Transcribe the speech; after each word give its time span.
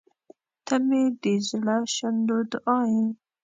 •ته 0.65 0.75
مې 0.87 1.03
د 1.21 1.23
زړه 1.49 1.75
شونډو 1.95 2.37
دعا 2.51 2.79
یې. 2.93 3.05